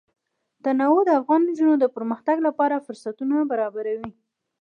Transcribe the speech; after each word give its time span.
تنوع 0.63 0.99
د 1.05 1.09
افغان 1.19 1.41
نجونو 1.47 1.75
د 1.79 1.85
پرمختګ 1.95 2.37
لپاره 2.47 2.83
فرصتونه 2.85 3.35
برابروي. 3.51 4.09